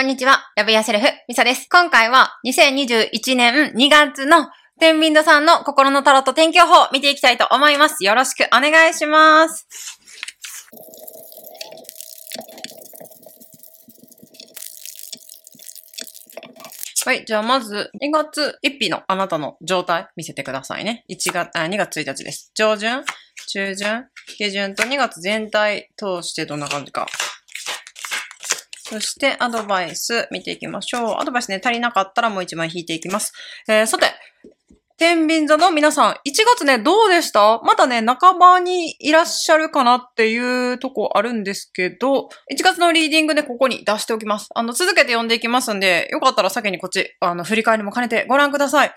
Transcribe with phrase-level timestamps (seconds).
[0.00, 0.50] こんにちは。
[0.56, 1.68] ラブヤセルフ、ミサです。
[1.70, 8.02] 今回は2021年2月の天秤座さんの心のタロット天気予報を見ていきたいと思います。
[8.02, 9.66] よろしくお願いします。
[17.04, 17.26] はい。
[17.26, 21.04] じゃあ、まず、2月1日のあなたの状態見せてくださいね。
[21.10, 22.50] 1月、あ、2月1日です。
[22.54, 23.04] 上旬、
[23.48, 24.06] 中旬、
[24.38, 27.06] 下旬と2月全体通してどんな感じか。
[28.90, 31.14] そして、アドバイス見ていきましょう。
[31.20, 33.32] アドバイスね、足りなかったらもう一枚引いていきます。
[33.68, 34.06] えー、さて、
[34.98, 36.16] 天秤座の皆さん、1
[36.56, 37.60] 月ね、どうでした？
[37.62, 44.48] まだね、半ばにいらっしゃるかなっていうとこあるんですけど、1月のリーディングでここに出しておきます。
[44.54, 48.92] あの、続けて読んでいきますんで、よかったら先にこっち、あの、振り返りも兼ねてご覧ください。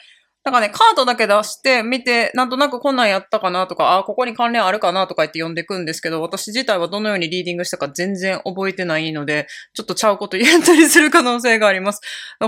[0.46, 12.02] なんかね、カードだけ出して見て、なんとなくこんなんやったかなとか、あ、ここに関連あるかなとか言って読んでいくんですけど、私自体はどのようにリーディングしたか全然覚えてないので、ちょっとちゃうこと言ったりする可能性があります。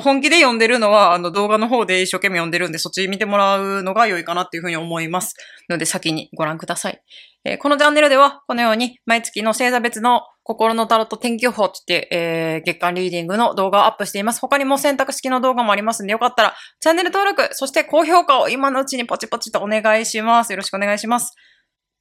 [0.04, 5.36] 本気で読んでるのは、あの動画の方で一生懸命読んでるんで、そっち見てもらうのが良いかなっていうふうに思います。
[5.70, 7.02] ので先にご覧ください。
[7.46, 14.40] えーこのチャンネルでは、このように毎月の星座別の心のタロット天気予報って、えー月間リーディングの動画をアップしています。
[14.40, 20.52] 他にも選択式の動画もありますんで、よかったらチャンネル登録、そして高評価を今のうちにポチポチとお願いします。
[20.52, 21.34] よろしくお願いします。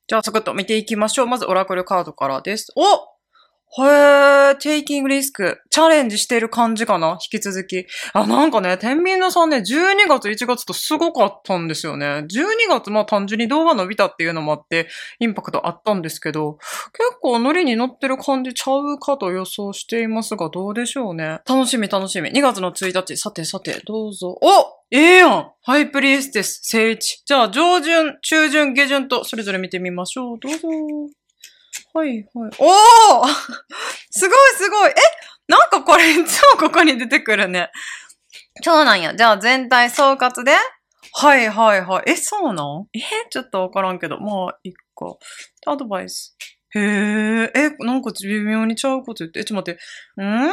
[0.07, 1.27] じゃあ、サクッと見ていきましょう。
[1.27, 2.71] まず、オラクルカードからです。
[2.77, 3.14] お
[3.77, 5.59] へー、テイキングリスク。
[5.71, 7.19] チャレンジしてる感じかな？
[7.21, 7.87] 引き続き。
[8.13, 12.07] あ、なんかね、天秤座さんね、12月、1月とすごかったんですよね。
[12.07, 12.27] 12
[12.69, 16.59] 月、まあ単純に動画伸びたっていうのもあって、インパクトあったんですけど、
[16.93, 21.41] 結構ノリに乗ってる感じちゃうかと予想していますが、どうでしょうね。
[21.45, 22.31] 楽しみ楽しみ。
[22.31, 24.39] 2月の1日、さてさて、どうぞ。
[24.41, 24.47] お
[24.93, 27.25] ええやんハイプリエステス、聖一。
[27.27, 30.39] じゃあ、上旬、中旬、下旬と、それぞれ見てみましょう。
[30.39, 30.69] どうぞ。
[31.95, 32.51] はい、はい。
[32.59, 33.27] おお
[34.11, 34.95] すごいすごいえ？
[35.47, 37.71] なんかこれ いつもここに出てくるね。
[38.63, 39.15] そうなんや。
[39.15, 40.53] じゃあ全体総括で？
[41.13, 42.05] はいはいはい。
[42.11, 42.87] え、そうなん？
[42.95, 43.01] え？
[43.31, 44.19] ちょっとわからんけど。
[44.19, 45.17] まあ、いっか。
[45.67, 46.37] アドバイス。
[46.75, 49.41] へえ、え、なんか微妙にちゃうこと言って。
[49.41, 50.23] え、ちょっと待って。
[50.25, 50.53] ん？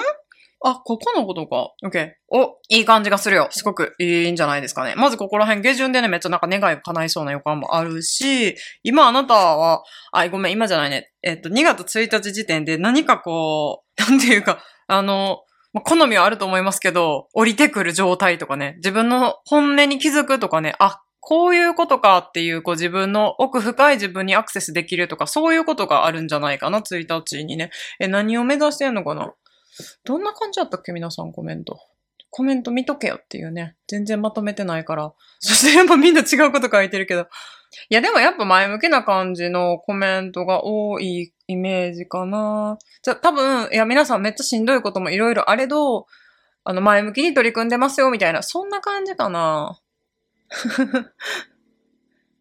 [0.63, 1.71] あ、ここのことか。
[1.83, 2.37] オッケー。
[2.37, 3.47] お、いい感じがするよ。
[3.49, 4.93] すごくいいんじゃないですかね。
[4.95, 11.11] まずここら辺、下旬でね、めっちゃなんか願いが叶いそうな予感もあるし、今あなたは、あ、ごめん、今じゃないね。
[11.23, 15.39] えっと、2月1日時点で何かこう、 なんていうか、あの、
[15.73, 27.69] ま好みはあると思いますけど、降りてくる状態とかね、自分の本音に気づくとかね、あ、こういうことかっていう、こう自分の奥深い自分にアクセスできるとか、そういうことがあるんじゃないかな、1日にね。
[27.99, 29.33] え、何を目指してんのかな？
[30.03, 30.91] どんな感じだったっけ？
[30.91, 31.79] 皆さんコメント。
[32.29, 33.75] コメント見とけよっていうね。
[33.87, 35.13] 全然まとめてないから。
[35.39, 37.27] そしてやっぱみんな違うこと書いてるけど。
[37.89, 42.77] いやでもやっぱ前向きな感じのコメントが多いイメージかな。
[43.01, 46.05] じゃ多分、いや皆さんめっちゃしんどいこともいろいろあれど、
[46.63, 49.79] あの前向きに取り組んでますよみたいな、そんな感じかな。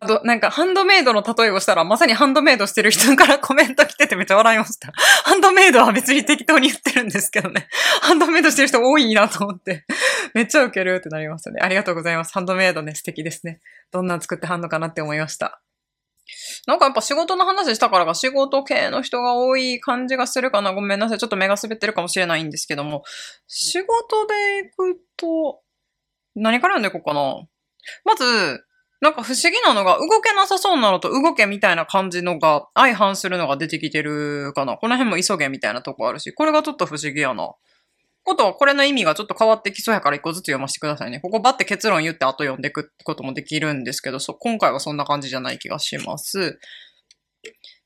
[0.03, 4.93] あと、なんか、ハンドメイドの例えをしたら、まさにハンドメイドしてる人から コメント来ててめっちゃ笑いました。
[5.25, 7.69] ハンドメイドは別に適当に言ってるんですけどね。
[8.01, 9.85] ハンドメイドしてる人多いなと思って。
[10.33, 11.61] めっちゃウケるってなりましたね。
[11.61, 12.33] ありがとうございます。
[12.33, 13.61] ハンドメイドね、素敵ですね。
[13.93, 15.61] どんなん作ってはんのかなって思いました。
[16.67, 20.73] なんかやっぱ仕事の話したからか仕事系の人が多い感じがするかな。
[20.73, 21.19] ごめんなさい。
[21.19, 23.03] ちょっと目が滑ってるかもしれないんですけども。
[23.47, 25.61] 仕事で行くと、
[26.35, 27.47] 何から読んでいこうかな。
[28.05, 28.65] まず、
[29.01, 34.77] なんか不思議なのが、動けなさそうなのと動けみたいな感じのが相反するのが出てきてるかな。
[34.77, 37.55] この辺も急げみたいなとこあるし、これがちょっと不思議やな。
[38.23, 41.21] ことは、これの意味がちょっと変わってきそうやから一個ずつ読ませてくださいね。
[41.21, 46.59] ここバって結論言って後読んでいくってこともできるんですけど、そ今回はそんな感じじゃない気がします。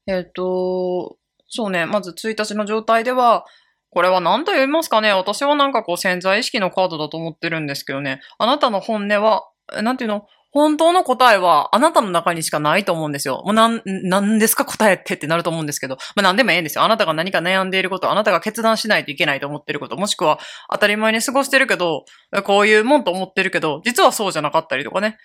[0.06, 1.16] えっ、と、
[1.48, 3.44] そうね、まず1日の状態では、
[3.90, 8.20] これは何と言いますかね私はなんかこう潜在意識のカードだと思ってるんですけどね。
[8.38, 9.48] あなたの本音は、
[9.82, 10.26] なんていうの？
[10.52, 13.42] 本当の答えはあなたの中にしかないと思うんですよ。
[13.44, 15.96] もうなん、なんですか答えってってなると思うんですけど。
[16.14, 16.84] まあ何でもええんですよ。
[16.84, 20.38] あなたが何か悩んでいること、あなたが決断しないといけないと思ってること、もしくは
[20.70, 22.04] 当たり前に過ごしてるけど、
[22.44, 25.18] こういうもんと思ってるけど、実はそうじゃなかったりとかね。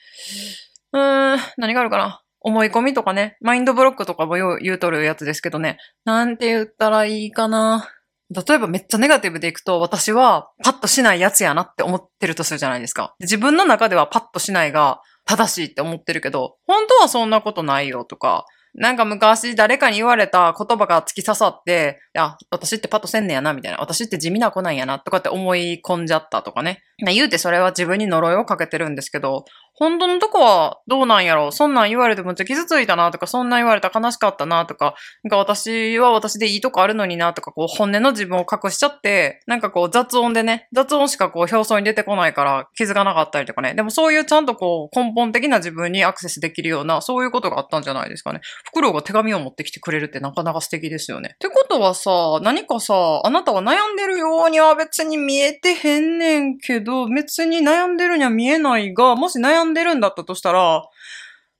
[0.94, 2.24] うーん、何があるかな？
[2.42, 5.78] 思い込みとかね、マインドブロックとかも言うとるやつですけどね。
[6.06, 7.88] なんて言ったらいいかな。
[8.32, 13.16] 例えばめっちゃネガティブでいくと、私はパッとしないやつやなって思ってるとするじゃないですか。
[13.20, 18.46] 自分の中ではパッとしないが正しいって思ってるけど、本当はそんなことないよとか、
[18.76, 23.80] なんか昔誰かに言われた言葉が突き刺さって、いや、私ってパッとせんねやな、みたいな。
[23.80, 26.84] 私って地味な子なんやな、とかって思い込んじゃったとかね。
[27.00, 29.46] 言うてそれは自分に呪いをかけてるんですけど、
[29.80, 31.52] 本当のとこはどうなんやろ？
[31.52, 43.74] そんなん言われてめっちゃ傷ついたなとか、そんなん言われたら悲しかったなとか、なんか私は私でいいとこあるのになとか、こう本音の自分を隠しちゃって、なんかこう雑音でね、雑音しかこう表層に出てこないから気づかなかったりとかね。
[43.74, 48.42] でもそういうちゃんとこう根本的な自分にアクセスできるような、そういうことがあったんじゃないですかね。
[48.66, 51.32] フクロウが手紙を持ってきてくれるってなかなか素敵ですよね。
[51.36, 60.84] ってことはさ、何かさ、あなたは悩んでるようには別に見えてへんねんけど、別に悩んでるには見えないが、もし悩んんでるんだったとしたら、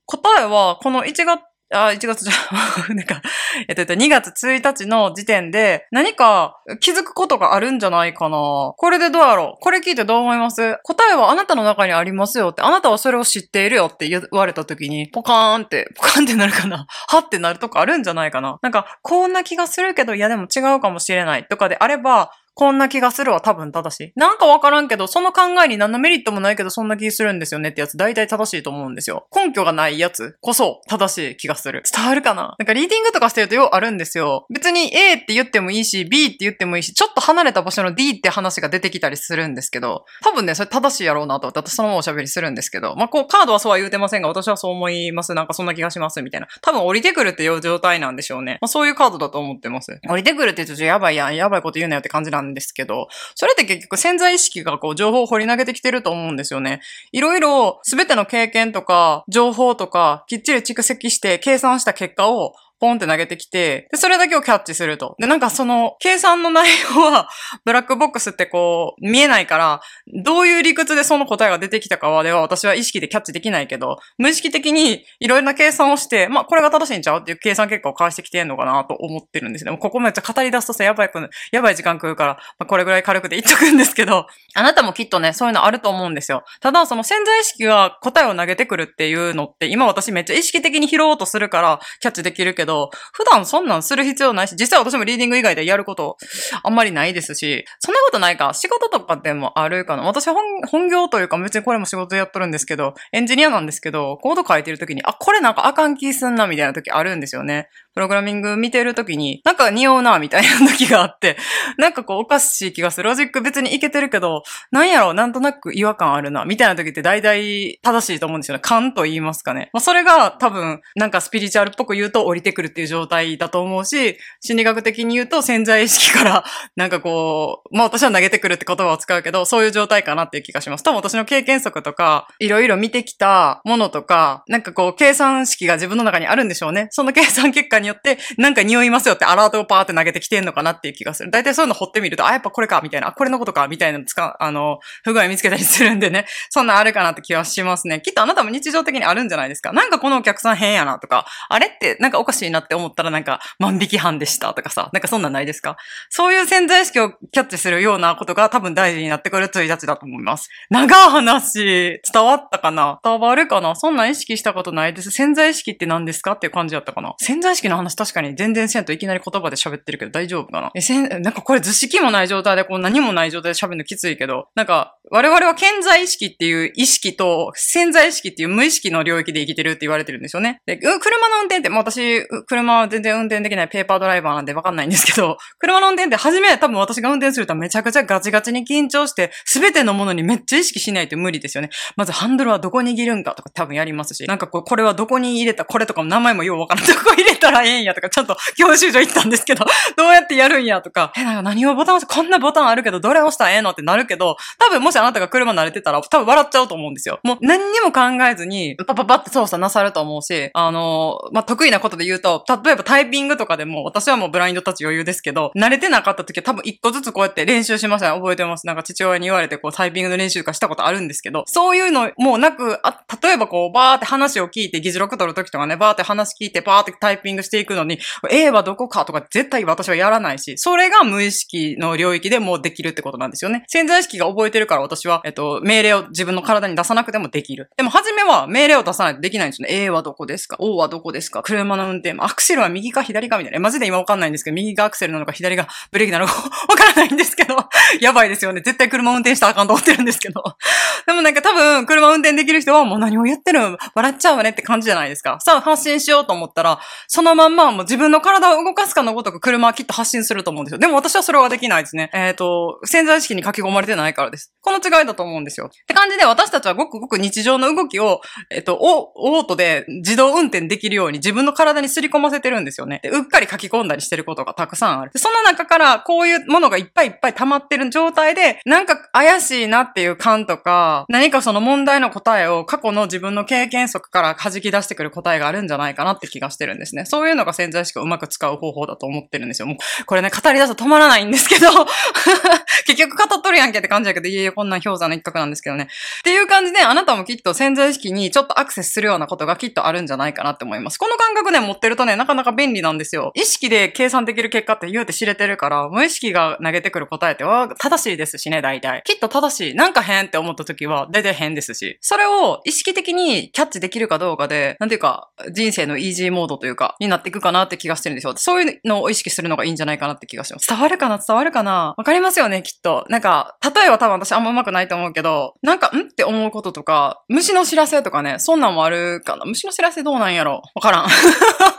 [0.06, 1.40] 答えは、この1月
[1.72, 2.32] あ、1月じゃ、
[2.92, 3.22] なんか、
[3.68, 8.72] えっと、2月1日の時点で何か気づくことがあるんじゃないかな。
[8.76, 9.60] これでどうやろう？
[9.62, 10.78] これ聞いてどう思います？
[10.82, 16.86] 答えはあなたの中にありますよって、あなたはそれを知っているよって言われた時に、ポカーンって、ポカーンってなるかな？
[17.06, 18.58] はってなるとこあるんじゃないかな？
[18.62, 24.12] なんか、こんな気がするけど、いやでも違うかもしれないとかであれば、こんな気がするは多分正しい。
[24.16, 29.26] なんかわからんけど、その考えに何のメリットもないけど、そんな気するんですよねってやつ、大体正しいと思うんですよ。
[29.34, 31.82] 根拠がないやつこそ正しい気がする。
[31.94, 32.54] 伝わるかな？
[32.58, 34.46] なんかリーディングとかしてるとようあるんですよ。
[34.52, 45.34] 別に A って言ってもいいし、B って言ってもいいし、ちょっと離れた場所の D って話が出てきたりするんですけど、多分ね、それ正しいやろうなと私そのままおしゃべりするんですけど、まあ、こう、カードはそうは言うてませんが、私はそう思います。
[45.34, 46.48] なんかそんな気がします、みたいな。
[46.62, 48.58] 多分降りてくるっていう状態なんでしょうね。
[48.60, 50.00] まあ、そういうカードだと思ってます。
[50.08, 56.80] 降りてくるって言うとやばいやん、やばいこと言うなよって感じなんんですけど、それって結局潜在意識がこう情報を掘り投げてきてると思うんですよね。
[57.12, 65.16] いろいろ全ての経験とか情報とかきっちり蓄積して計算した結果をポンって投げてきて、で、それだけをキャッチすると。
[65.18, 67.28] で、なんかその、計算の内容は、
[67.64, 69.80] ブラックボックスってこう、見えないから、
[70.24, 79.70] どういう理屈でその答えが出てきたかは、では私は意識でキャッチできないけど、無意識的にいろいろな計算をして、まあ、これが正しいんちゃうっていう計算結果を返してきてんのかなと思ってるんですね。
[79.70, 81.10] もうここめっちゃ語り出すとさ、やばい、
[81.52, 86.44] やばい時間食うから、まあ、これぐらい軽くで言っとくんですけど、 あなたもきっとね、そういうのあると思うんですよ。
[86.60, 92.69] ただ、その潜在意識が答えを投げてくるっていうのって、今私めっちゃ意識的に拾おうとするから、キャッチできるけど、
[93.12, 96.16] 普段そんなんする必要ないし、実際私もリーディング以外でやること
[96.62, 100.02] あんまりないですし、そんなことないか、仕事とかでもあるかな。
[100.04, 107.68] 私本本業というか別にこれも仕事やっとるんですけど、エンジニアなんですけど、コード書いてる時に、あ、これなんかあかん気すんなみたいな時あるんですよね。
[108.00, 111.36] プログラミング見てる時に、なんか匂うなみたいな時があって、
[111.76, 113.10] なんかこうおかしい気がする。
[113.10, 118.60] ロジック別にいけてるけど、なんやろ、なんとなく違和感あるな、みたいな時って大体正しいと思うんですよね。
[118.62, 119.68] 勘と言いますかね。
[119.74, 126.44] まあそれが多分、なんかスピリチュアルっぽく言うと降りてくるっていう状態だと思うし、心理学的に言うと潜在意識から、
[126.76, 130.84] なんかこう、まあ私は投げてくるって言葉を使うけど、そういう状態かなっていう気がします。
[130.84, 136.88] 多分私の経験則とか、いろいろ見てきたものとか、なんかこう、計算式が自分の中にあるんでしょうね。
[136.90, 141.30] その計算結果によって、なんか匂いますよってアラートをパーって投げてきてんのかなっていう気がする。
[141.30, 146.26] 大体そういうの掘ってみると、あ、やっぱこれか、みたいな、あ、これのことか、みたいなの使う、あの、不具合見つけたりするんでね。
[146.50, 148.00] そんなあるかなって気はしますね。
[148.00, 149.72] きっとあなたも日常的にあるんじゃないですか。
[149.72, 155.76] なんかこのお客さん変やなとか、あれってなんかおかしいなって思ったらなんか万引き犯でしたとかさ、なんかそんなんないですか
[156.08, 160.48] そういう潜在意識をキャッチするようなことが多分大事になってくる1日だと思います。
[160.70, 165.10] 長い話、伝わったかな伝わるかなそんな意識したことないです。
[165.10, 170.70] 潜在意識って何ですかっていう感じだったかな潜在意識の話確かに全然せんといきなり言葉で喋ってるけど大丈夫かな？
[170.74, 180.62] え、せん、なんかこれ図式もない状態でこう何もない状態で喋るのきついけど、なんか我々は健在意識っていう意識と潜在意識っていう無意識の領域で生きてるって言われてるんですよね。
[180.66, 191.70] で、車の運転って、もう私、車は全然運転できないペーパードライバーなんでわかんないんですけど、車の運転って初め多分私が運転するとめちゃくちゃガチガチに緊張して、すべてのものにめっちゃ意識しないと無理ですよね。
[191.96, 196.86] まずハンドルはどこ握るんかとか多分やりますし、なんかこ、これはどこに入れた、これとかも名前もようわからん。
[196.86, 199.64] どこ入れたらええんやとか、ちゃんと教習所行ったんですけど、
[199.96, 207.20] どうやってやるんやとか、え、なんか何をボタン押すこんなボタンあるけど、どれ押したらええのってなるけど、多分もしあなたが車慣れてたら、多分笑っちゃうと思うんですよ。
[207.24, 218.18] もう何にも考えずに、パパパって操作なさると思うし、あの、まあ、得意なことで言うと、例えばタイピングとかでも、私はもうブラインドタッチ余裕ですけど、慣れてなかった時は多分一個ずつこうやって練習しましたね。
[218.18, 218.66] 覚えてます？
[218.66, 227.98] なんか父親に言われてこうタイピングの練習とかしたことあるんですけど、そういうのもうなく、あ、例えばこうバーって話を聞いて、議事録取る時とかね、バーって話聞いて、バーってタイピングしていくのに、
[228.30, 233.64] A はどこかとか絶対私はやらないし、それが無意識の領域でもうできるってことなんですよね。
[233.68, 237.70] 潜在意識が覚えてるから私は、えっと、命令を自分の体に出さなくてもできる。
[237.76, 239.74] でも初めは命令を出さないとできないんですよね。
[239.84, 241.42] A はどこですか ?O はどこですか？
[241.42, 243.60] 車の運転も、アクセルは右か左かみたいな。
[243.60, 246.32] マジで今わかんないんですけど、右がアクセルなのか左がブレーキなのか
[246.68, 247.56] わからないんですけど、
[248.00, 248.60] やばいですよね。
[248.60, 250.42] 絶対車運転したらあかんと思ってるんですけど。
[251.06, 255.38] でもなんか多分、車運転できる人はもう何を言ってる笑っちゃうわねって感じじゃないですか。
[255.40, 260.78] さあ発信しようと思ったら、そのまんまもう自分の体を動かすかのごとく車はきっと発信すると思うんですよ。
[260.78, 262.10] でも私はそれはできないですね。
[262.12, 264.52] えっ、ー、と、潜在意識に書き込まれてないからです。
[264.60, 265.66] この違いだと思うんですよ。
[265.66, 268.20] って感じで私たちはごくごく日常の動きを、
[268.50, 273.00] えっと、オオートで自動運転できるように自分の体にすり込ませてるんですよね。
[273.02, 275.12] で、うっかり書き込んだりしてることがたくさんある。
[275.16, 287.04] その中からこういうものがいっぱいいっぱい溜まってる状態で、なんか怪しいなっていう感とか、何かその問題の答えを過去の自分の経験則から弾き出してくる答えがあるんじゃないかなって気がしてるんですね。
[287.04, 289.68] そういうのが潜在意識をうまく使う方法だと思ってるんですよ。
[289.68, 291.68] もう、これね、語り出すと止まらないんですけど、
[292.86, 295.84] 結局語っとるやんけって感じだけど、いえいえ、こんな氷山の一角なんですけどね。
[295.84, 300.98] っていう感じで、あなたもきっと潜在意識にちょっとアクセスするようなことがきっとあるんじゃないかなって思います。
[300.98, 303.32] この感覚ね、持ってるとね、なかなか便利なんですよ。
[303.34, 309.02] 意識で計算できる結果って言うて知れてるから、無意識が投げてくる答えっては正しいですしね、大体。
[309.04, 309.74] きっと正しい。
[309.74, 311.98] なんか変って思った時は、大体変ですし。
[312.00, 318.34] それを意識的にキャッチできるかどうかで、なんていうか、人生のイージーモードというか、になっていくかなって気がしてるんですよ。
[318.36, 320.68] そういうのを意識するのがいいんじゃないかなって気がします。
[320.68, 321.18] 伝わるかな？
[321.18, 321.94] 伝わるかな？
[321.96, 323.04] わかりますよね、きっと。
[323.08, 329.44] なんか、例えば多分私あんま上手くないと思うけど、なんか、んって思うこととか、虫の知らせとかね、そんなんもあるかな。
[329.44, 330.62] 虫の知らせどうなんやろ？
[330.74, 331.02] わからん。
[331.04, 331.08] わ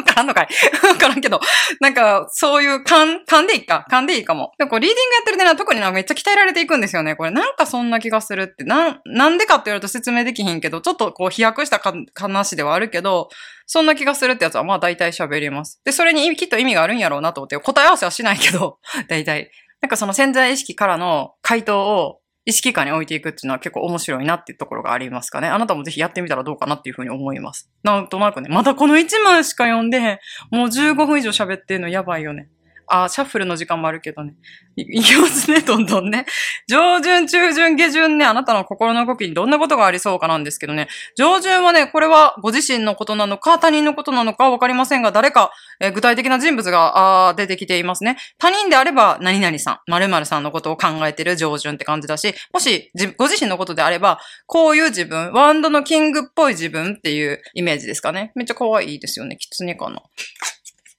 [0.05, 0.47] からんのかい？
[0.87, 1.39] わからんけど、
[1.79, 4.51] なんか、そういう勘、勘でいいか勘でいいかも。
[4.57, 7.15] でもこう、リーディングやってるでな、特になんかめっちゃ鍛えられていくんですよね。
[7.15, 8.63] これ、なんかそんな気がするって。
[8.63, 11.81] な、なんでかって言われると説明できひんけど、ちょっとこう、飛躍した
[12.15, 13.29] 話ではあるけど、
[13.65, 15.79] そんな気がするってやつはまあ大体喋ります。
[15.85, 19.49] で、それにきっと意味があるんやろうなと思って、答え合わせはしないけど、 大体。
[19.81, 25.47] なんかその潜在意識からの回答を意識下に置いていくっていうのは結構面白いなっていうところがありますかね。
[25.47, 27.69] あなたもぜひやってみたらどうかなっていうふうに思います。
[27.83, 30.19] なんとなくね、またこの1枚しか読んで、
[30.49, 32.49] もう15分以上喋ってんのやばいよね。
[32.91, 34.33] あ、シャッフルの時間もあるけどね。
[34.75, 36.25] い いきますね、どんどんね。
[36.67, 40.87] 上旬、中旬、下旬ね、あなたの心の動きにどんなことがありそうかなんですけどね。
[41.15, 48.17] 上旬はね、これはご自身のことなのか、他人のことなのかわかりませんが、誰か、えー、具体的な人物があ出てきていますね。
[48.37, 58.31] 他人であれば、何々さん、〇〇さんのことを考えてる上旬って感じだし、もし、ご自身のことであれば、こういう自分、ワンドのキングっぽい自分っていうイメージですかね。
[58.35, 59.37] めっちゃ可愛いですよね。
[59.37, 60.01] キツネかな。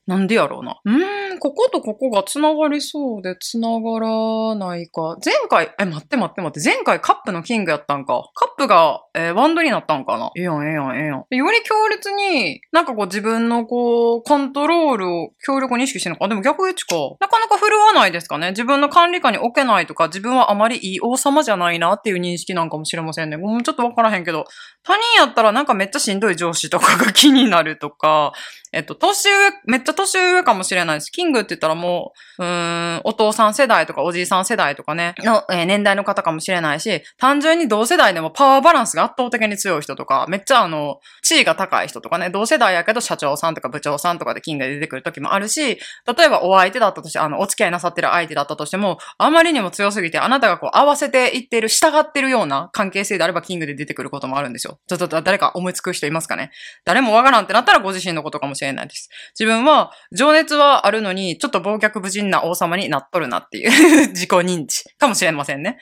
[0.06, 0.80] なんでやろうな。
[0.85, 5.16] うーん、こことここが繋がりそうで繋がらないか。
[5.25, 6.68] 前回、え、待って待って待って。
[6.68, 8.25] 前回カップのキングやったんか。
[8.35, 10.32] カップが、えー、ワンドになったんかな。
[10.37, 11.16] ええやん、ええやん、ええやん。
[11.16, 16.26] より強烈に、なんかこう自分のこう、コントロールを強力に意識してるのか。
[16.26, 16.97] でも逆位置か。
[17.21, 18.50] なかなか振るわないですかね。
[18.50, 23.37] 自分の管理下に置けないとか、自分はあまりいい王様じゃないなっていう認識なんかもしれませんね。
[23.37, 24.47] もうちょっとわからへんけど、
[24.82, 28.32] 他人やったらなんかめっちゃしんどい上司とかが気になるとか、
[28.73, 29.35] えっと、年上、
[29.66, 31.11] めっちゃ年上かもしれないです。
[31.11, 45.76] キングって言ったらもう、うん、お父さん世代とかおじいさん世代とかね、の、えー、年代の方かもしれないし、単純に同世代でもパワーバランスが圧倒的に強い人とか、めっちゃあの、地位が高い人とかね、同世代やけど社長さんとか部長さんとかでキングで出てくる時もあるし、例
[46.25, 54.78] えばお相手だったとして、あの、お付き合いなさってる相手だったとしても、あまりにも強すぎて、あなたがこう合わせていってる、従ってるような関係性であればキングで出てくることもあるんですよ。
[54.87, 56.50] ちょっと誰か思いつく人いますかね？
[56.85, 59.09] 誰もわからんってなったらご自身のことかもしれないです。
[59.38, 59.81] 自分は
[60.12, 65.78] 情熱はあるのに、ちょっと忘却無人な王様になっとるなっていう 自己認知かもしれませんね。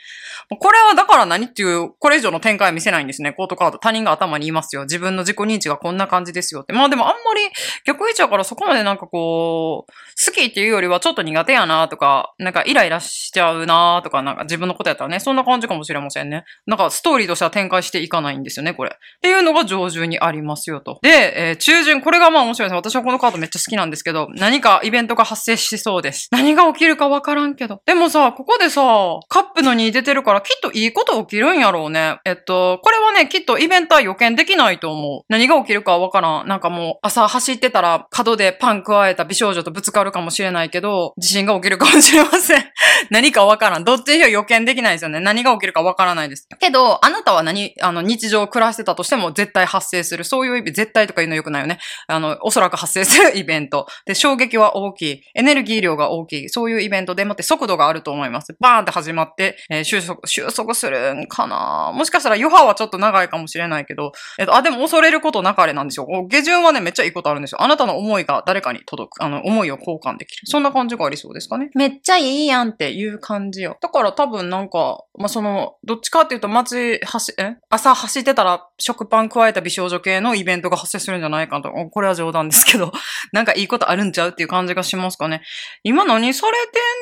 [0.58, 3.32] これはだから何っていう、これ以上の展開は見せないんですね。
[3.32, 3.78] コートカード。
[3.78, 4.82] 他人が頭にいますよ。
[4.82, 6.72] 自分の自己認知がこんな感じですよって。
[6.72, 7.42] まあでもあんまり
[7.84, 9.92] 逆位置だからそこまでなんかこう、
[10.24, 16.44] 好きっていうよりはちょっと苦手やなとか、なんかイライラしちゃうなとか、なんか自分のことやったらね、そんな感じかもしれませんね。
[16.66, 18.90] なんかストーリーとしては展開していかないんですよね、これ。
[18.90, 20.98] っていうのが上旬にありますよと。
[21.02, 22.76] で、えー、中旬、これがまあ面白いです。
[22.76, 26.28] 私はこのカードめっちゃ好きなんでですけど、何かイベントが発生しそうです。
[26.30, 27.82] 何が起きるかわからんけど。
[27.84, 28.80] でもさ、ここでさ、
[29.28, 32.20] カップの2出てるからきっといいこと起きるんやろうね。
[32.24, 35.22] えっと、これはね、きっとイベントは予見できないと思う。
[35.28, 36.48] 何が起きるかわからん。
[36.48, 42.64] なんかもう、朝走ってたら角でパン加えた美少女とぶつかるかもしれないけど、地震が起きるかもしれません。
[43.10, 43.84] 何かわからん。
[43.84, 45.20] どっちにしろ予見できないですよね。
[45.20, 46.46] 何が起きるかわからないです。
[46.58, 50.24] けど、あなたは何、あの、日常を暮らしてたとしても絶対発生する。
[50.24, 51.78] そういう意味、絶対とか言うの良くないよね。
[52.06, 53.79] あの、おそらく発生するイベント。
[54.06, 55.22] で、衝撃は大きい。
[55.34, 56.48] エネルギー量が大きい。
[56.48, 58.56] そういうイベントでもって速度があると思います。
[58.60, 66.06] バーンって始まって、えー、収束、収束するんかなもしかしたら余波はちょっと長いかもしれないけど、えっと、あ、でも恐れることなかれなんですよ。
[66.28, 67.62] 下旬はね、めっちゃいいことあるんですよ。
[67.62, 69.22] あなたの思いが誰かに届く。
[69.22, 70.42] あの、思いを交換できる。
[70.46, 71.70] そんな感じがありそうですかね。
[71.74, 73.76] めっちゃいいやんっていう感じよ。
[73.80, 77.56] だから多分なんか、まあ、その、どっちかっていうと街、走、え？
[77.68, 81.70] 朝走ってたら食パン加えた美少女系のイベントが発生するんじゃないかと。
[81.90, 82.92] これは冗談ですけど、
[83.32, 85.42] なんかいいことあるんちゃうっていう感じがしますかね。
[85.82, 86.52] 今何され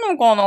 [0.07, 0.43] てんのかな？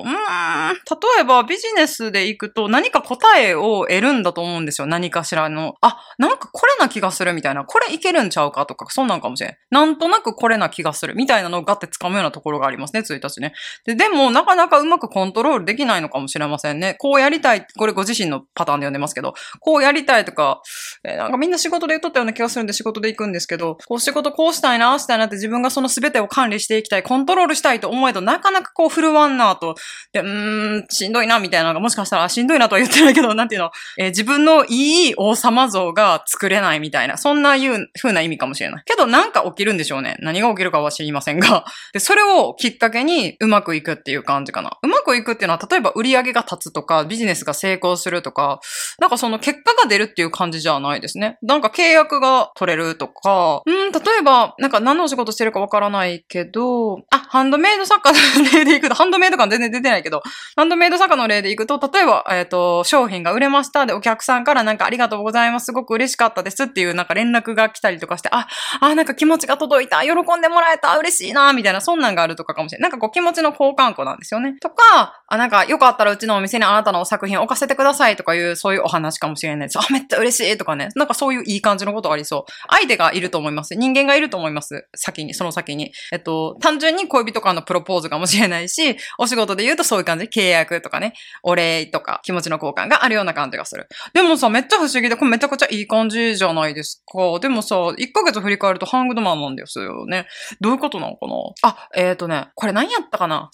[0.00, 0.74] うん。
[0.74, 4.86] 例えばビジネスで行くと何か答えを得るんだと思うんですよ。
[4.86, 5.74] 何かしらの。
[5.80, 7.64] あ、なんかこれな気がするみたいな。
[7.64, 9.56] これいけるんちゃうかとか、そんなんかもしれん。
[9.70, 13.54] なんとなくこれな気がするみたいなのをガッて掴むようなところがありますね、1日ね。
[13.84, 16.94] で、でもなかなかうまくコントロールできないのかもしれませんね。
[16.98, 17.66] こうやりたい。
[17.76, 20.62] これご自身のパターンで読んでますけど、こうやりたいとか、
[21.02, 29.74] えーなんかみんな仕事で言っとったような気がするんで仕事で行くんですけど、こう仕事こうしたいな、したいなって自分がその全てを管理していきたい、コントロールしたいと思えど、なかなかこう振るわんなと、
[30.12, 38.82] で、うーん、しんどいな、みたいなのがもしかしたらしんどいなとは言ってないけど、なんていうの、えー自分のいい王様像が作れないみたいな、そんないう風な意味かもしれない。
[38.86, 40.16] けどなんか起きるんでしょうね。
[40.20, 41.64] 何が起きるかは知りませんが。
[41.92, 44.78] で、それをきっかけにうまくいくっていう感じかな。
[44.82, 48.60] うまくいくっていうのは、例えば売り上げが立つとか、ビジネスが成功するとか、
[48.98, 51.38] なんかその結果が出るっていう感じじゃないですね。
[51.42, 60.22] なんか契約が取れるとか、うん、例えば、なんか何のお仕事してるかわからないけど、あ、ハンドメイド作家の例でいくと、ハンドメイド感全然出てないけど、
[60.56, 68.48] ハンドメイド作家の例でいくと、例えば、えっ、と、商品が売れましたで、お客さんからなんかありがとうございます、すごく嬉しかったですっていうなんか連絡が来たりとかして、あ、
[68.80, 72.88] あ、なんか気持ちが届いた、喜んでもらえた、嬉しいな、みたいな、そんなんがあるとかかもしれない。
[72.88, 74.56] なんかこう気持ちの交換庫なんですよね。
[74.60, 79.78] とか、あ、なんかよかったらうちのお店にあなたの作品置かせてくださいとかいう、そういうお話かもしれないです。
[79.78, 80.90] あ、めっちゃ嬉しいとかね。
[80.94, 82.52] なんかそういういい感じのことありそう。
[82.68, 83.74] 相手がいると思います。
[83.74, 84.86] 人間がいると思います。
[84.94, 85.92] 先に、にその先に。
[86.12, 90.26] えっと、単純に恋人からのプロポーズかもしれないし、 お仕事で言うとそういう感じ。
[90.26, 93.88] 契約とかね、お礼とか、気持ちの交換があるような感じがする。
[94.12, 97.38] でもさ、めっちゃ不思議で、これめちゃくちゃいい感じじゃないですか。
[97.40, 100.26] でもさ、1ヶ月振り返るとハングドマンなんですよね。
[100.60, 101.34] どういうことなのかな？
[101.62, 103.50] あ、えっ、ー、とね、これ何やったかな？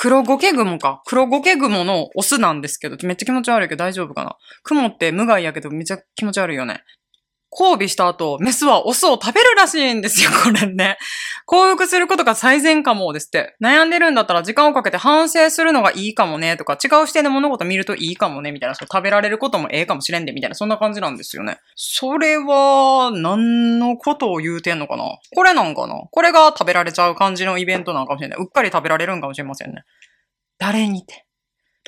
[0.00, 1.02] 黒ゴケグモか。
[1.06, 4.36] 黒ゴケグモのオスなんですけど、めっちゃ気持ち悪いけど大丈夫かな？
[4.62, 6.84] クモって無害やけどめっちゃ気持ち悪いよね。
[7.50, 10.98] 交尾した後、メスはオスを食べるらしいんですよ、これね。
[11.46, 13.56] 幸福することが最善かもですって。
[13.62, 21.58] 悩んでるんだったら時間をかけて反省するのがいいかもね、とか、違う視点で物事見るといいかもね、みたいな、そう食べられることもええかもしれんで、みたいな、そんな感じなんですよね。
[21.74, 25.04] それは、何のことを言うてんのかな？
[25.34, 26.02] これなんかな？
[26.10, 28.38] これが食べられちゃう感じのイベントなのかもしれない。
[28.40, 29.84] うっかり食べられるんかもしれませんね。
[30.58, 31.24] 誰にて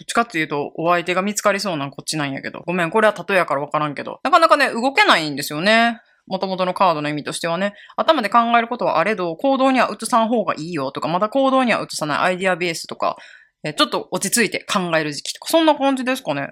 [0.00, 2.62] どっちかっていうと、お相手が見つかりそうなんこっちなんやけど。
[2.66, 4.18] ごめん、これは例えやからわからんけど。
[4.24, 6.00] なかなかね、動けないんですよね。
[6.26, 7.74] 元々のカードの意味としてはね。
[7.98, 13.18] 頭で考えることはあれど、行動には移さん方がいいよとか、また行動には移さないアイディアベースとか、
[13.62, 16.48] えちょっと落ち着いて考える時期とか、そんな感じですかね。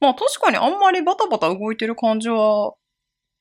[0.00, 2.74] まあ確かにあんまりバタバタ動いてる感じは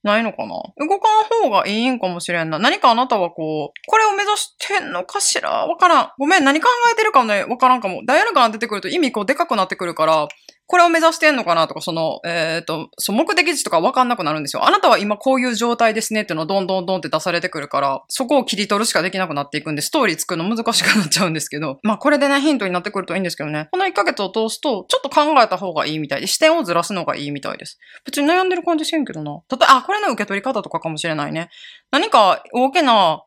[0.04, 0.56] ないのかな？
[0.78, 2.60] 動かん方がいいんかもしれんな。
[2.60, 5.68] 何かあなたはこう、これを目指してんのかしら？
[5.68, 6.10] わからん。
[6.18, 8.02] ごめん、何考えてるかね、わからんかも。
[8.06, 10.28] ダイヤルが出てくると意味こうでかくなってくるから、
[10.72, 14.66] これを目指してんのかなとか、その、えっ、と、その目的地とかわかんなくなるんですよ。
[14.66, 23.68] あなたは今こういう状態ですねっていうのをどんどんどんって出されてくるから、そこを切り取るしかできなくなっていくんで、ストーリー作るの難しくなっちゃうんですけど、 まあこれでね、ヒントになってくるといいんですけどね。
[23.70, 27.78] この1ヶ月を通すと、ちょっと考えた方がいいみたいで、視点をずらすのがいいみたいです。
[28.06, 29.42] 別に悩んでる感じせんけどな。
[29.50, 31.50] たとあ、これの受け取り方とかかもしれないね。
[31.92, 33.26] 何か大きな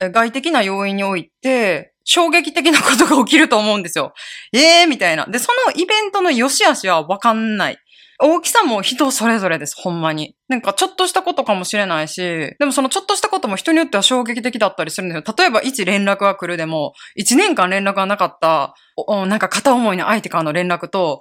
[0.00, 4.14] 外的な要因において、衝撃的なことが起きると思うんですよ。
[4.52, 5.26] ええー、みたいな。
[5.26, 7.78] で、そのイベントの良し悪しはわかんない。
[8.18, 10.34] 大きさも人それぞれです、ほんまに。
[10.48, 12.20] なんかちょっとしたことかもしれないし、
[12.58, 15.34] でもそのちょっとしたことも人によっては衝撃的だったりするんですよ。
[15.38, 21.20] 例えば1連絡が来るでも、1年間連絡がなかった、おなんか片思いの相手からの連絡と、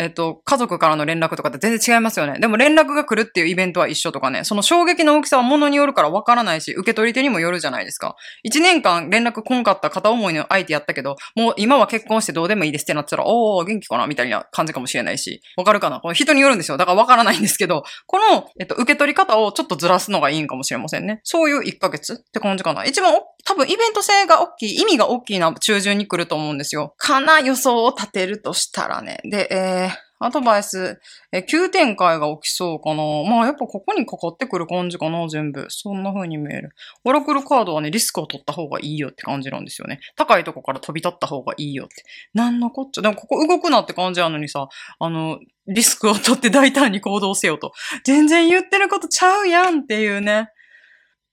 [0.00, 2.38] えっと、家族からの連絡とかって全然違いますよね。
[2.38, 8.14] でも連絡が来るっていうイベントは一緒とかね、その衝撃の大きさは物によるからわからないし、受け取り手にもよるじゃないですか。
[8.44, 16.00] 一年間連絡来んかった片思いの相手やったけど、もう今は結婚してどうでもいいですってなったら、おー、元気かなみたいな感じかもしれないし、わかるかな？
[16.00, 16.76] この人によるんですよ。
[16.76, 21.20] だからわからないんですけど、この、えっと、受け取り方をちょっとずらすのがいいんかもしれませんね。
[21.24, 22.84] そういう1ヶ月って感じかな。
[22.84, 26.94] 一番多分イベント性が大きい、意味が大きいな中旬に来ると思うんですよ。
[26.98, 29.20] かな予想を立てるとしたらね。
[29.24, 29.87] で、えー、
[30.20, 31.00] アドバイス、
[31.32, 32.96] え、急展開が起きそうかな。
[33.28, 35.66] まあやっぱここにかかってくる感じかな、全部。
[35.68, 36.70] そんな風に見える。
[37.04, 40.00] オラクルカードはね、リスクを取った方がいいよって感じなんですよね。
[40.16, 42.04] 高いとこから飛び立った方がいいよって。
[42.34, 43.02] なんのこっちゃ。
[43.02, 47.72] でもここ動くなって感じなのにさ、あの、リスクを取って大胆に行動せよと。
[48.04, 50.48] 全然言ってることちゃうやんっていうね。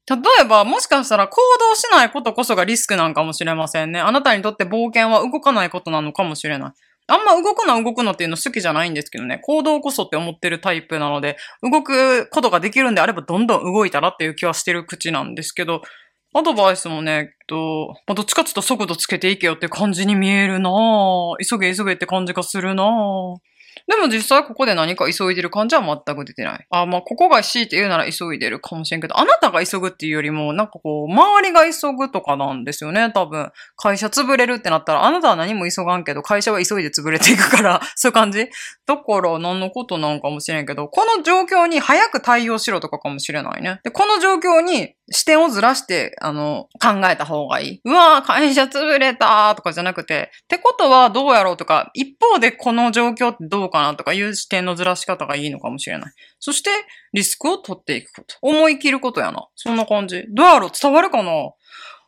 [0.07, 3.99] 例えば、もしかしたら行動しないことこそがリスクなんかもしれませんね。
[3.99, 6.71] あなたにとって冒険は動かないことなのかもしれない。
[7.07, 9.39] あんま動くな動くなっていうの好きじゃないんですけどね。
[9.43, 15.81] 行動こそって思ってるタイプなので、動くことができるんであればどんどん動いたらっていう気はしてる口なんですけど、
[16.33, 21.35] アドバイスもね、えっと、まあ、どっちかちょっと速度つけていけよって感じに見えるなぁ。
[21.47, 23.35] 急げ急げって感じがするなぁ。
[23.87, 26.67] でも実際ここで何か急いでる感じは全く出てない。
[26.71, 33.51] あ、まあ、ここが強いて言うなら急いでるかもしれんけど、あなたが急ぐっていうよりも、なんかこう、周りが急ぐとかなんですよね、多分。
[33.75, 38.49] 会社潰れるってなったら、あなたは何も急がんけど、会社は急いで潰れていくから、 そういう感じ
[38.87, 43.81] だから何のことなんかもしれんけど、この状況に早く対応しろとかかもしれないね。
[43.83, 47.81] で、この状況に視点をずらして、あの、考えた方がいい。
[47.83, 56.13] うわー、会社潰れたとかじゃなくて、ってことはどうやろうとか、一方でこの状況ってどうかなとかいう視点のずらし方がいいのかもしれない。
[56.39, 56.71] そして、
[57.13, 58.35] リスクを取っていくこと。
[58.41, 59.47] 思い切ることやな。
[59.55, 60.25] そんな感じ。
[60.29, 60.71] どうやろう？
[60.71, 61.31] 伝わるかな？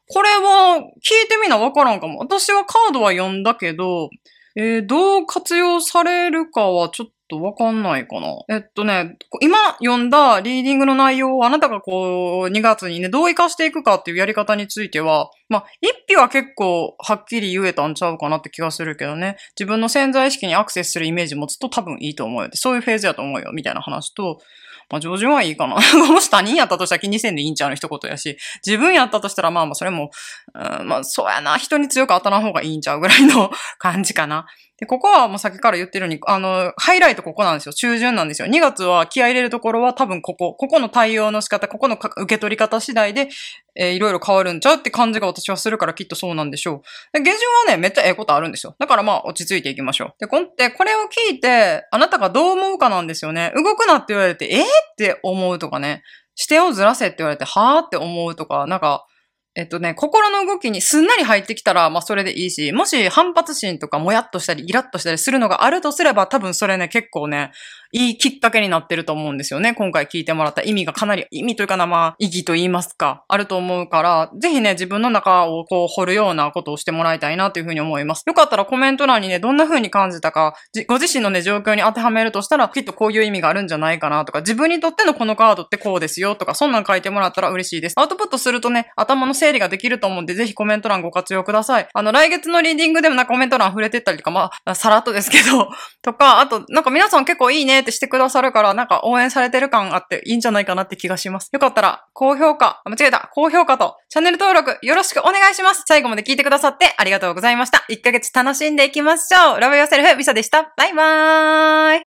[0.09, 2.17] これは、聞いてみなわからんかも。
[2.19, 4.09] 私はカードは読んだけど、
[4.55, 8.27] えーどう活用されるかはちょっととわかんないかな。
[8.49, 19.37] えっとね、今読んだリーディングの内容をあなたがこう、2月にね、どう活かしていくかっていうやり方については、まあ、一匹は結構はっきり言えたんちゃうかなって気がするけどね。
[19.57, 22.49] 自分の潜在意識にアクセスするイメージ持つと多分いいと思うよ。
[22.53, 23.51] そういうフェーズやと思うよ。
[23.53, 24.39] みたいな話と、
[24.89, 25.75] まあ、上旬はいいかな。
[26.09, 27.75] もし他人やったとしたら気にせんでいいんちゃうの？
[27.75, 30.11] 一言やし、自分やったとしたらまあまあそれも、
[30.57, 34.47] うん、まあそうやな、人に強く当たらん方がいいんちゃうぐらいの感じかな。
[34.79, 37.73] で、ここはもう先から言ってるように、あの、ハイライトここなんですよ。
[37.73, 38.47] 中旬なんですよ。
[38.47, 43.29] 2月は気合入れるところは多分ここ、ここの対応の仕方、ここの受け取り方次第で、
[43.75, 47.17] えーいろいろ変わるんちゃうって感じが私はするからきっとそうなんでしょう。
[47.17, 48.75] で下旬はね、めっちゃええことあるんですよ。
[48.77, 50.13] だからまあ落ち着いていきましょう。
[50.19, 53.51] で、こんで、これを聞いて、あなたがどう思うかなんですよね。
[53.55, 54.65] 動くなって言われて、えー、っ
[54.97, 56.03] て思うとかね。
[56.35, 59.07] 視点をずらせって言われて、はーって思うとか、なんか、
[59.57, 67.51] えっとね、心の動きにすんなり入ってきたら、まあそれでいいし、もし反発心とかもやっとしたり、イラッとしたりするのがあるとすれば、多分それね、結構ね、
[67.91, 69.73] いいきっかけになってると思うんですよね。
[69.73, 78.23] 今回聞いてもらった意味がかなり、意味というかな、まあ、意義と言いますか、あると思うから、ぜひね、自分の中をこう掘るようなことをしてもらいたいなというふうに思います。
[78.25, 80.55] よかったらコメント欄にね、どんな風に感じたか、
[80.87, 87.93] ご自身のね、状況に当てはめるとしたら、きっとこういう意味があるんじゃないかなとか、自分にとってのこのカードってこうですよとか、そんなん書いてもらったら嬉しいです。
[87.97, 91.87] アウトプットするとね、頭の整理ができると思うんで、ぜひコメント欄ご活用ください。
[91.93, 95.69] あの、来月のリーディングでもなコメント欄触れてったりとか、まあ、さらっとですけど、
[96.01, 101.49] とか、あと、なんか皆さん結構いいねってしてくださるから、なんか応援されてる感あっていいんじゃないかなって気がします。
[101.51, 105.83] よかったら、高評価、間違えた、高評価とチャンネル登録よろしくお願いします。
[105.87, 107.85] 最後まで聞いてくださってありがとうございました。
[107.89, 109.59] 1ヶ月楽しんでいきましょう。
[109.59, 110.73] ラブヨセルフ、ミサでした。
[110.77, 112.06] バイバーイ。